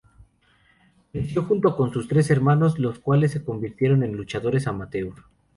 Creció 1.11 1.43
junto 1.43 1.75
con 1.77 1.93
sus 1.93 2.07
tres 2.07 2.31
hermanos, 2.31 2.79
los 2.79 2.97
cuales 2.97 3.33
se 3.33 3.43
convirtieron 3.43 4.01
en 4.01 4.13
luchadores 4.17 4.65
"amateur". 4.65 5.13